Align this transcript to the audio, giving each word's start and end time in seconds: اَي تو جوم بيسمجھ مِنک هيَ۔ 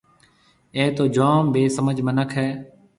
اَي 0.75 0.83
تو 0.97 1.03
جوم 1.15 1.43
بيسمجھ 1.53 1.99
مِنک 2.05 2.29
هيَ۔ 2.37 2.49